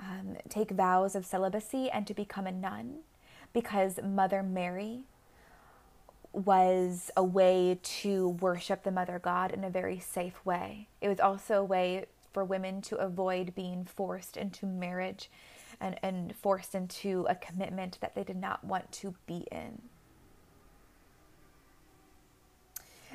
um, 0.00 0.36
take 0.48 0.72
vows 0.72 1.14
of 1.14 1.24
celibacy 1.24 1.88
and 1.88 2.04
to 2.08 2.14
become 2.14 2.48
a 2.48 2.52
nun 2.52 3.00
because 3.52 4.00
Mother 4.02 4.42
Mary 4.42 5.04
was 6.32 7.12
a 7.16 7.22
way 7.22 7.78
to 7.82 8.30
worship 8.40 8.82
the 8.82 8.90
Mother 8.90 9.20
God 9.20 9.52
in 9.52 9.62
a 9.62 9.70
very 9.70 10.00
safe 10.00 10.44
way. 10.44 10.88
It 11.00 11.08
was 11.08 11.20
also 11.20 11.60
a 11.60 11.64
way 11.64 12.06
for 12.32 12.44
women 12.44 12.80
to 12.82 12.96
avoid 12.96 13.54
being 13.54 13.84
forced 13.84 14.36
into 14.36 14.66
marriage 14.66 15.30
and, 15.80 15.96
and 16.02 16.34
forced 16.34 16.74
into 16.74 17.24
a 17.28 17.36
commitment 17.36 17.98
that 18.00 18.16
they 18.16 18.24
did 18.24 18.36
not 18.36 18.64
want 18.64 18.90
to 18.92 19.14
be 19.26 19.46
in. 19.52 19.82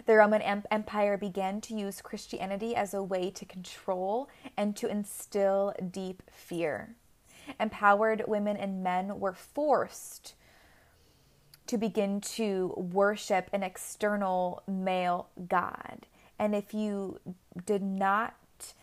The 0.06 0.16
Roman 0.16 0.42
Empire 0.44 1.18
began 1.18 1.62
to 1.62 1.76
use 1.76 2.02
Christianity 2.02 2.76
as 2.76 2.94
a 2.94 3.02
way 3.02 3.32
to 3.32 3.46
control 3.46 4.30
and 4.56 4.76
to 4.78 4.88
instill 4.88 5.74
deep 5.92 6.22
fear. 6.32 6.96
Empowered 7.60 8.24
women 8.28 8.56
and 8.56 8.84
men 8.84 9.20
were 9.20 9.34
forced 9.34 10.36
to 11.68 11.78
begin 11.78 12.22
to 12.22 12.74
worship 12.78 13.50
an 13.52 13.64
external 13.64 14.62
male 14.68 15.30
god. 15.48 16.06
And 16.38 16.54
if 16.54 16.74
you 16.74 17.20
did 17.66 17.82
not 17.82 18.36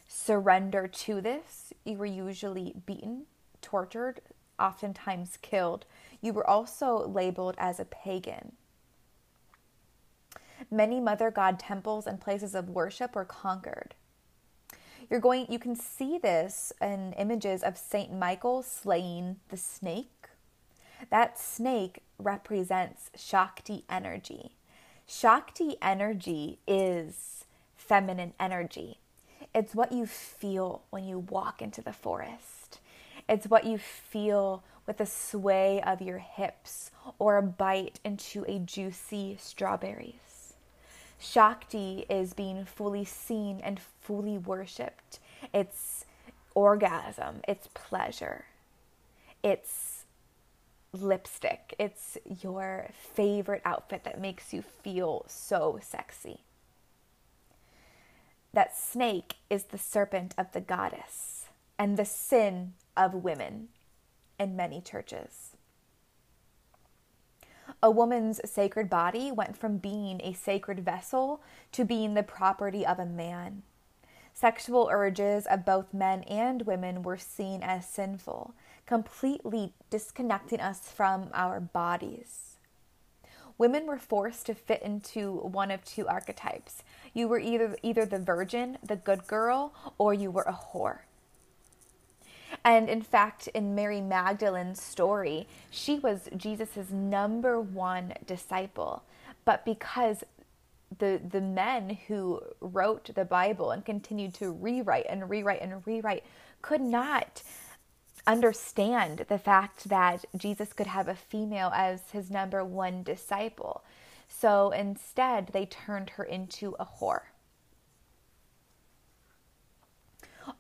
surrender 0.09 0.89
to 0.89 1.21
this, 1.21 1.73
you 1.85 1.97
were 1.97 2.07
usually 2.07 2.75
beaten, 2.85 3.27
tortured, 3.61 4.21
oftentimes 4.59 5.39
killed. 5.41 5.87
You 6.21 6.33
were 6.33 6.49
also 6.49 7.07
labeled 7.07 7.55
as 7.59 7.79
a 7.79 7.85
pagan. 7.85 8.53
Many 10.73 11.01
mother 11.01 11.31
god 11.31 11.59
temples 11.59 12.07
and 12.07 12.19
places 12.19 12.55
of 12.55 12.71
worship 12.71 13.15
were 13.15 13.27
conquered. 13.27 13.95
You're 15.11 15.21
going 15.21 15.45
you 15.51 15.59
can 15.59 15.77
see 15.77 16.17
this 16.17 16.73
in 16.81 17.13
images 17.19 17.63
of 17.63 17.77
Saint 17.77 18.11
Michael 18.11 18.63
slaying 18.63 19.37
the 19.51 19.59
snake. 19.59 20.29
That 21.11 21.39
snake 21.39 22.03
represents 22.19 23.11
Shakti 23.15 23.85
energy. 23.91 24.53
Shakti 25.07 25.77
energy 25.83 26.59
is 26.67 27.45
feminine 27.77 28.33
energy. 28.41 29.01
It's 29.55 29.75
what 29.75 29.93
you 29.93 30.07
feel 30.07 30.85
when 30.89 31.05
you 31.05 31.19
walk 31.19 31.61
into 31.61 31.83
the 31.83 31.93
forest. 31.93 32.81
It's 33.29 33.47
what 33.47 33.67
you 33.67 33.77
feel 33.77 34.65
with 34.87 34.97
the 34.97 35.07
sway 35.07 35.83
of 35.83 36.01
your 36.01 36.17
hips 36.17 36.91
or 37.19 37.37
a 37.37 37.43
bite 37.43 38.01
into 38.03 38.47
a 38.49 38.59
juicy 38.59 39.37
strawberries. 39.39 40.32
Shakti 41.23 42.05
is 42.11 42.35
being 42.35 42.65
fully 42.65 43.05
seen 43.05 43.61
and 43.63 43.79
fully 44.01 44.39
worshipped. 44.39 45.21
It's 45.55 46.05
orgasm, 46.55 47.43
it's 47.47 47.69
pleasure, 47.75 48.47
it's 49.43 50.05
lipstick, 50.93 51.77
it's 51.79 52.19
your 52.43 52.91
favorite 53.15 53.63
outfit 53.65 54.03
that 54.03 54.21
makes 54.21 54.53
you 54.53 54.63
feel 54.63 55.25
so 55.29 55.79
sexy. 55.81 56.41
That 58.53 58.77
snake 58.77 59.37
is 59.49 59.65
the 59.65 59.79
serpent 59.79 60.35
of 60.37 60.53
the 60.53 60.61
goddess 60.61 61.47
and 61.79 61.97
the 61.97 62.05
sin 62.05 62.75
of 62.97 63.15
women 63.15 63.69
in 64.41 64.57
many 64.57 64.81
churches. 64.81 65.52
A 67.85 67.91
woman's 67.91 68.41
sacred 68.49 68.89
body 68.89 69.33
went 69.33 69.57
from 69.57 69.79
being 69.79 70.21
a 70.23 70.35
sacred 70.35 70.85
vessel 70.85 71.43
to 71.73 71.85
being 71.85 72.15
the 72.15 72.23
property 72.23 72.87
of 72.87 73.01
a 73.01 73.07
man. 73.07 73.63
Sexual 74.33 74.89
urges 74.93 75.47
of 75.47 75.65
both 75.65 75.93
men 75.93 76.23
and 76.23 76.63
women 76.63 77.03
were 77.03 77.17
seen 77.17 77.61
as 77.61 77.85
sinful, 77.87 78.55
completely 78.87 79.75
disconnecting 79.91 80.61
us 80.61 80.93
from 80.93 81.31
our 81.35 81.59
bodies. 81.59 82.57
Women 83.59 83.87
were 83.87 83.99
forced 83.99 84.47
to 84.47 84.55
fit 84.55 84.83
into 84.83 85.33
one 85.39 85.73
of 85.73 85.85
two 85.85 86.07
archetypes. 86.07 86.85
You 87.13 87.27
were 87.27 87.41
either 87.41 87.77
either 87.83 88.07
the 88.07 88.19
virgin, 88.21 88.79
the 88.83 88.97
good 88.97 89.27
girl, 89.27 89.75
or 89.99 90.15
you 90.15 90.31
were 90.31 90.43
a 90.43 90.53
whore. 90.53 91.01
And 92.65 92.89
in 92.89 93.03
fact, 93.03 93.49
in 93.49 93.75
Mary 93.75 94.01
Magdalene's 94.01 94.81
story, 94.81 95.49
she 95.71 95.99
was 95.99 96.29
Jesus' 96.37 96.91
number 96.91 97.61
one 97.61 98.15
disciple. 98.27 99.03
But 99.45 99.65
because 99.65 100.23
the 100.99 101.21
the 101.27 101.41
men 101.41 101.99
who 102.07 102.43
wrote 102.61 103.11
the 103.15 103.25
Bible 103.25 103.71
and 103.71 103.85
continued 103.85 104.35
to 104.35 104.53
rewrite 104.53 105.07
and 105.09 105.29
rewrite 105.29 105.63
and 105.63 105.85
rewrite 105.87 106.25
could 106.61 106.81
not 106.81 107.43
understand 108.27 109.25
the 109.29 109.39
fact 109.39 109.89
that 109.89 110.25
Jesus 110.37 110.73
could 110.73 110.87
have 110.87 111.09
a 111.09 111.15
female 111.15 111.73
as 111.75 112.11
his 112.13 112.31
number 112.31 112.65
one 112.65 113.03
disciple. 113.03 113.83
So 114.29 114.71
instead, 114.71 115.49
they 115.49 115.67
turned 115.67 116.11
her 116.11 116.25
into 116.25 116.77
a 116.79 116.87
whore. 116.87 117.23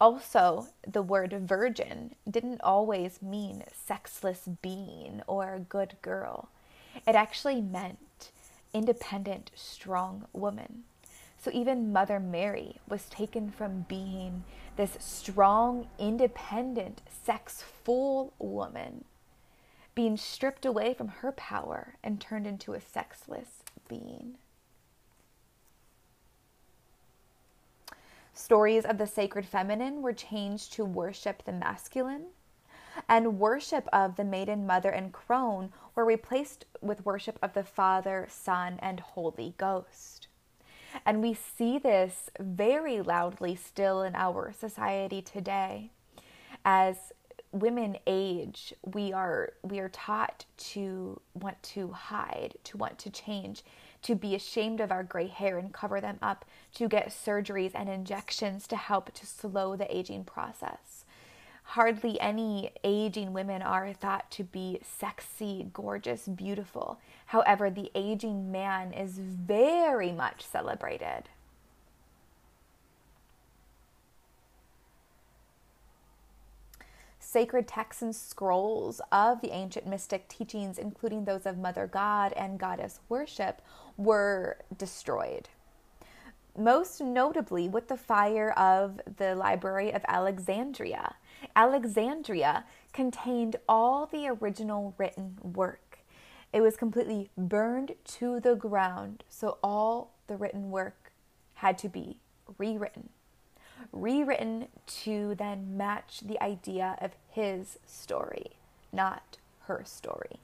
Also, 0.02 0.66
the 0.84 1.00
word 1.00 1.32
virgin 1.32 2.16
didn't 2.28 2.60
always 2.62 3.22
mean 3.22 3.62
sexless 3.72 4.48
being 4.60 5.22
or 5.28 5.64
good 5.68 5.94
girl. 6.02 6.48
It 7.06 7.14
actually 7.14 7.60
meant 7.60 8.32
independent, 8.74 9.52
strong 9.54 10.24
woman. 10.32 10.82
So 11.38 11.52
even 11.54 11.92
Mother 11.92 12.18
Mary 12.18 12.80
was 12.88 13.04
taken 13.10 13.52
from 13.52 13.86
being 13.88 14.42
this 14.74 14.96
strong, 14.98 15.86
independent, 16.00 17.00
sex 17.24 17.62
full 17.62 18.32
woman, 18.40 19.04
being 19.94 20.16
stripped 20.16 20.66
away 20.66 20.94
from 20.94 21.06
her 21.06 21.30
power 21.30 21.94
and 22.02 22.20
turned 22.20 22.48
into 22.48 22.74
a 22.74 22.80
sexless 22.80 23.62
being. 23.86 24.34
Stories 28.34 28.84
of 28.84 28.98
the 28.98 29.06
sacred 29.06 29.44
feminine 29.44 30.00
were 30.00 30.12
changed 30.12 30.72
to 30.72 30.84
worship 30.84 31.44
the 31.44 31.52
masculine, 31.52 32.26
and 33.08 33.38
worship 33.38 33.88
of 33.92 34.16
the 34.16 34.24
maiden 34.24 34.66
mother 34.66 34.90
and 34.90 35.12
crone 35.12 35.72
were 35.94 36.04
replaced 36.04 36.64
with 36.80 37.04
worship 37.04 37.38
of 37.42 37.52
the 37.52 37.64
Father, 37.64 38.26
Son, 38.30 38.78
and 38.82 39.00
Holy 39.00 39.54
Ghost. 39.58 40.28
And 41.04 41.22
we 41.22 41.34
see 41.34 41.78
this 41.78 42.30
very 42.38 43.00
loudly 43.00 43.54
still 43.54 44.02
in 44.02 44.14
our 44.14 44.52
society 44.52 45.22
today. 45.22 45.90
As 46.64 47.12
women 47.50 47.96
age, 48.06 48.74
we 48.82 49.12
are 49.12 49.52
we 49.62 49.78
are 49.78 49.88
taught 49.90 50.44
to 50.56 51.20
want 51.34 51.62
to 51.62 51.92
hide, 51.92 52.56
to 52.64 52.76
want 52.76 52.98
to 52.98 53.10
change, 53.10 53.62
to 54.02 54.14
be 54.14 54.34
ashamed 54.34 54.80
of 54.80 54.90
our 54.90 55.02
gray 55.02 55.28
hair 55.28 55.58
and 55.58 55.72
cover 55.72 56.00
them 56.00 56.18
up, 56.20 56.44
to 56.74 56.88
get 56.88 57.08
surgeries 57.08 57.72
and 57.74 57.88
injections 57.88 58.66
to 58.68 58.76
help 58.76 59.12
to 59.14 59.26
slow 59.26 59.76
the 59.76 59.96
aging 59.96 60.24
process. 60.24 61.04
Hardly 61.64 62.20
any 62.20 62.72
aging 62.84 63.32
women 63.32 63.62
are 63.62 63.92
thought 63.92 64.30
to 64.32 64.44
be 64.44 64.80
sexy, 64.82 65.68
gorgeous, 65.72 66.26
beautiful. 66.26 67.00
However, 67.26 67.70
the 67.70 67.90
aging 67.94 68.50
man 68.50 68.92
is 68.92 69.18
very 69.18 70.12
much 70.12 70.44
celebrated. 70.44 71.28
Sacred 77.32 77.66
texts 77.66 78.02
and 78.02 78.14
scrolls 78.14 79.00
of 79.10 79.40
the 79.40 79.52
ancient 79.52 79.86
mystic 79.86 80.28
teachings, 80.28 80.76
including 80.76 81.24
those 81.24 81.46
of 81.46 81.56
Mother 81.56 81.86
God 81.86 82.34
and 82.34 82.60
goddess 82.60 83.00
worship, 83.08 83.62
were 83.96 84.58
destroyed. 84.76 85.48
Most 86.58 87.00
notably 87.00 87.70
with 87.70 87.88
the 87.88 87.96
fire 87.96 88.50
of 88.50 89.00
the 89.16 89.34
Library 89.34 89.94
of 89.94 90.04
Alexandria. 90.06 91.14
Alexandria 91.56 92.64
contained 92.92 93.56
all 93.66 94.04
the 94.04 94.28
original 94.28 94.94
written 94.98 95.38
work. 95.42 96.00
It 96.52 96.60
was 96.60 96.76
completely 96.76 97.30
burned 97.38 97.94
to 98.04 98.40
the 98.40 98.54
ground, 98.54 99.24
so 99.30 99.56
all 99.62 100.12
the 100.26 100.36
written 100.36 100.70
work 100.70 101.12
had 101.54 101.78
to 101.78 101.88
be 101.88 102.18
rewritten 102.58 103.08
rewritten 103.92 104.68
to 104.86 105.34
then 105.34 105.76
match 105.76 106.20
the 106.20 106.42
idea 106.42 106.96
of 107.00 107.12
his 107.28 107.78
story, 107.86 108.52
not 108.92 109.38
her 109.66 109.82
story. 109.84 110.40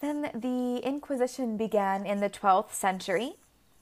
Then 0.00 0.30
the 0.34 0.78
Inquisition 0.78 1.56
began 1.56 2.04
in 2.04 2.18
the 2.18 2.28
12th 2.28 2.72
century 2.72 3.34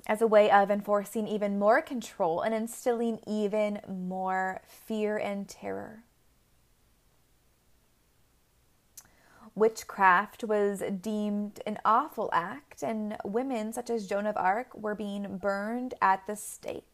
as 0.07 0.21
a 0.21 0.27
way 0.27 0.51
of 0.51 0.71
enforcing 0.71 1.27
even 1.27 1.59
more 1.59 1.81
control 1.81 2.43
and 2.43 2.55
instilling 2.55 3.21
even 3.27 3.81
more 3.89 4.61
fear 4.69 5.17
and 5.17 5.49
terror. 5.49 6.05
Witchcraft 9.61 10.43
was 10.43 10.83
deemed 11.03 11.61
an 11.67 11.77
awful 11.85 12.31
act, 12.33 12.83
and 12.83 13.19
women 13.27 13.75
such 13.75 13.91
as 13.91 14.07
Joan 14.07 14.25
of 14.25 14.39
Arc 14.39 14.75
were 14.75 14.95
being 14.95 15.37
burned 15.37 15.93
at 16.01 16.27
the 16.27 16.35
stake. 16.35 16.87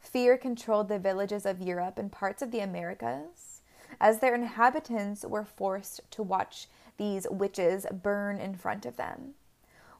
Fear 0.00 0.38
controlled 0.38 0.88
the 0.88 0.98
villages 0.98 1.46
of 1.46 1.60
Europe 1.60 1.98
and 1.98 2.10
parts 2.10 2.42
of 2.42 2.50
the 2.50 2.58
Americas, 2.58 3.62
as 4.00 4.18
their 4.18 4.34
inhabitants 4.34 5.24
were 5.24 5.44
forced 5.44 6.00
to 6.10 6.24
watch 6.24 6.66
these 6.96 7.28
witches 7.30 7.86
burn 8.02 8.40
in 8.40 8.56
front 8.56 8.84
of 8.84 8.96
them. 8.96 9.34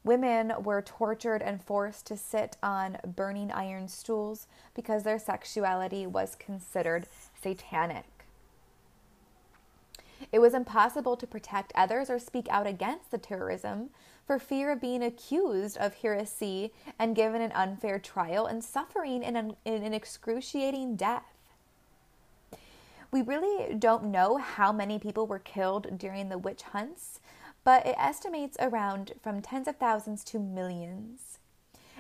Women 0.02 0.52
were 0.64 0.82
tortured 0.82 1.42
and 1.42 1.62
forced 1.62 2.06
to 2.06 2.16
sit 2.16 2.56
on 2.60 2.98
burning 3.06 3.52
iron 3.52 3.86
stools 3.86 4.48
because 4.74 5.04
their 5.04 5.20
sexuality 5.20 6.08
was 6.08 6.34
considered 6.34 7.06
satanic. 7.40 8.15
It 10.32 10.40
was 10.40 10.54
impossible 10.54 11.16
to 11.16 11.26
protect 11.26 11.72
others 11.74 12.10
or 12.10 12.18
speak 12.18 12.48
out 12.50 12.66
against 12.66 13.10
the 13.10 13.18
terrorism 13.18 13.90
for 14.26 14.38
fear 14.38 14.72
of 14.72 14.80
being 14.80 15.02
accused 15.02 15.76
of 15.78 15.94
heresy 15.94 16.72
and 16.98 17.14
given 17.14 17.40
an 17.40 17.52
unfair 17.52 17.98
trial 17.98 18.46
and 18.46 18.62
suffering 18.62 19.22
in 19.22 19.36
an, 19.36 19.56
in 19.64 19.82
an 19.84 19.94
excruciating 19.94 20.96
death. 20.96 21.32
We 23.12 23.22
really 23.22 23.74
don't 23.74 24.04
know 24.04 24.36
how 24.36 24.72
many 24.72 24.98
people 24.98 25.26
were 25.26 25.38
killed 25.38 25.96
during 25.96 26.28
the 26.28 26.38
witch 26.38 26.62
hunts, 26.62 27.20
but 27.62 27.86
it 27.86 27.94
estimates 27.98 28.56
around 28.60 29.12
from 29.22 29.40
tens 29.40 29.68
of 29.68 29.76
thousands 29.76 30.24
to 30.24 30.38
millions. 30.38 31.38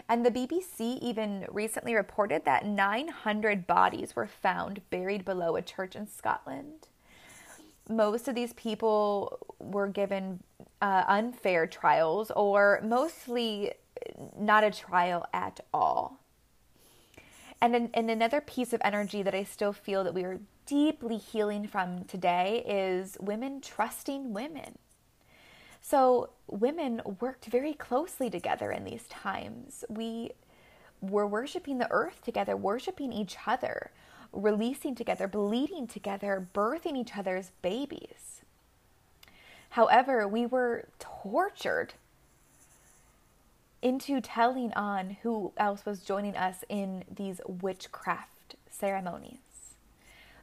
And 0.08 0.26
the 0.26 0.30
BBC 0.30 0.98
even 1.00 1.46
recently 1.50 1.94
reported 1.94 2.44
that 2.44 2.66
900 2.66 3.66
bodies 3.66 4.14
were 4.14 4.26
found 4.26 4.82
buried 4.90 5.24
below 5.24 5.56
a 5.56 5.62
church 5.62 5.96
in 5.96 6.06
Scotland 6.06 6.88
most 7.88 8.28
of 8.28 8.34
these 8.34 8.52
people 8.54 9.38
were 9.58 9.88
given 9.88 10.42
uh, 10.82 11.04
unfair 11.06 11.66
trials 11.66 12.30
or 12.34 12.80
mostly 12.84 13.72
not 14.38 14.64
a 14.64 14.70
trial 14.70 15.26
at 15.32 15.60
all. 15.72 16.20
And, 17.60 17.74
in, 17.74 17.90
and 17.94 18.10
another 18.10 18.40
piece 18.40 18.72
of 18.72 18.82
energy 18.84 19.22
that 19.22 19.34
I 19.34 19.44
still 19.44 19.72
feel 19.72 20.04
that 20.04 20.14
we 20.14 20.24
are 20.24 20.40
deeply 20.66 21.16
healing 21.16 21.66
from 21.66 22.04
today 22.04 22.64
is 22.66 23.16
women 23.20 23.60
trusting 23.60 24.32
women. 24.32 24.78
So, 25.80 26.30
women 26.48 27.00
worked 27.20 27.46
very 27.46 27.72
closely 27.72 28.28
together 28.28 28.72
in 28.72 28.84
these 28.84 29.04
times. 29.04 29.84
We 29.88 30.32
were 31.00 31.26
worshiping 31.26 31.78
the 31.78 31.90
earth 31.90 32.22
together, 32.24 32.56
worshiping 32.56 33.12
each 33.12 33.36
other 33.46 33.92
releasing 34.36 34.94
together, 34.94 35.26
bleeding 35.26 35.86
together, 35.86 36.46
birthing 36.54 36.96
each 36.96 37.16
other's 37.16 37.50
babies. 37.62 38.42
However, 39.70 40.26
we 40.28 40.46
were 40.46 40.88
tortured 40.98 41.94
into 43.82 44.20
telling 44.20 44.72
on 44.74 45.18
who 45.22 45.52
else 45.56 45.84
was 45.84 46.00
joining 46.00 46.36
us 46.36 46.64
in 46.68 47.04
these 47.14 47.40
witchcraft 47.46 48.56
ceremonies. 48.70 49.38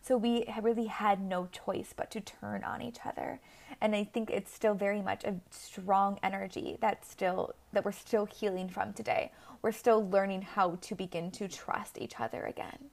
So 0.02 0.18
we 0.18 0.46
really 0.62 0.88
had 0.88 1.22
no 1.22 1.48
choice 1.52 1.94
but 1.96 2.12
to 2.12 2.22
turn 2.22 2.64
on 2.64 2.82
each 2.82 3.00
other. 3.06 3.40
And 3.80 3.96
I 3.96 4.04
think 4.04 4.30
it's 4.30 4.54
still 4.54 4.76
very 4.76 5.02
much 5.02 5.24
a 5.24 5.36
strong 5.50 6.20
energy 6.22 6.78
that 6.82 7.06
still 7.06 7.56
that 7.72 7.86
we're 7.86 7.94
still 7.94 8.26
healing 8.26 8.68
from 8.70 8.94
today. 8.94 9.32
We're 9.62 9.72
still 9.72 10.08
learning 10.08 10.42
how 10.42 10.78
to 10.82 10.96
begin 10.96 11.32
to 11.32 11.48
trust 11.48 11.98
each 11.98 12.20
other 12.20 12.44
again. 12.44 12.90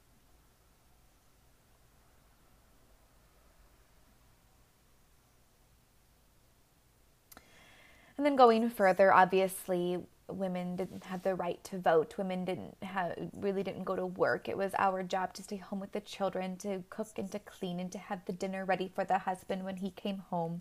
And 8.20 8.26
then 8.26 8.36
going 8.36 8.68
further, 8.68 9.14
obviously, 9.14 9.96
women 10.28 10.76
didn't 10.76 11.04
have 11.04 11.22
the 11.22 11.34
right 11.34 11.64
to 11.64 11.78
vote. 11.78 12.18
Women 12.18 12.44
didn't 12.44 12.76
have 12.82 13.14
really 13.34 13.62
didn't 13.62 13.84
go 13.84 13.96
to 13.96 14.04
work. 14.04 14.46
It 14.46 14.58
was 14.58 14.72
our 14.76 15.02
job 15.02 15.32
to 15.32 15.42
stay 15.42 15.56
home 15.56 15.80
with 15.80 15.92
the 15.92 16.00
children, 16.00 16.58
to 16.58 16.84
cook 16.90 17.12
and 17.16 17.32
to 17.32 17.38
clean 17.38 17.80
and 17.80 17.90
to 17.92 17.96
have 17.96 18.22
the 18.26 18.34
dinner 18.34 18.66
ready 18.66 18.92
for 18.94 19.04
the 19.04 19.20
husband 19.20 19.64
when 19.64 19.76
he 19.76 19.88
came 19.92 20.18
home. 20.28 20.60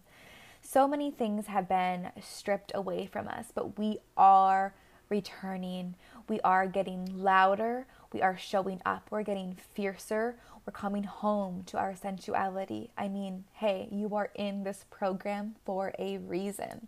So 0.61 0.87
many 0.87 1.11
things 1.11 1.47
have 1.47 1.67
been 1.67 2.13
stripped 2.21 2.71
away 2.73 3.07
from 3.07 3.27
us, 3.27 3.47
but 3.53 3.77
we 3.77 3.97
are 4.15 4.73
returning. 5.09 5.95
We 6.29 6.39
are 6.45 6.65
getting 6.65 7.07
louder. 7.13 7.87
We 8.13 8.21
are 8.21 8.37
showing 8.37 8.81
up. 8.85 9.09
We're 9.11 9.23
getting 9.23 9.57
fiercer. 9.73 10.37
We're 10.65 10.71
coming 10.71 11.03
home 11.03 11.63
to 11.65 11.77
our 11.77 11.93
sensuality. 11.93 12.91
I 12.97 13.09
mean, 13.09 13.43
hey, 13.51 13.89
you 13.91 14.15
are 14.15 14.31
in 14.35 14.63
this 14.63 14.85
program 14.89 15.55
for 15.65 15.91
a 15.99 16.19
reason. 16.19 16.87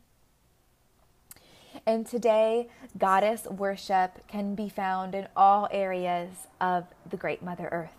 And 1.85 2.05
today, 2.05 2.69
goddess 2.97 3.47
worship 3.47 4.27
can 4.27 4.53
be 4.53 4.69
found 4.69 5.15
in 5.15 5.27
all 5.35 5.67
areas 5.71 6.47
of 6.59 6.85
the 7.09 7.17
Great 7.17 7.41
Mother 7.41 7.69
Earth. 7.71 7.95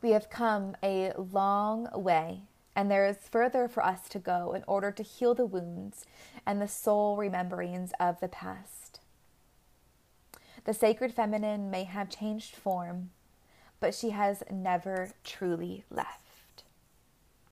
We 0.00 0.10
have 0.10 0.30
come 0.30 0.76
a 0.82 1.12
long 1.16 1.88
way, 1.94 2.42
and 2.74 2.90
there 2.90 3.06
is 3.06 3.16
further 3.30 3.68
for 3.68 3.84
us 3.84 4.08
to 4.10 4.18
go 4.18 4.52
in 4.52 4.64
order 4.66 4.90
to 4.92 5.02
heal 5.02 5.34
the 5.34 5.46
wounds 5.46 6.06
and 6.46 6.60
the 6.60 6.68
soul 6.68 7.16
rememberings 7.16 7.92
of 7.98 8.20
the 8.20 8.28
past. 8.28 9.00
The 10.64 10.74
sacred 10.74 11.12
feminine 11.12 11.70
may 11.70 11.84
have 11.84 12.08
changed 12.08 12.56
form, 12.56 13.10
but 13.78 13.94
she 13.94 14.10
has 14.10 14.42
never 14.50 15.12
truly 15.22 15.84
left. 15.90 16.25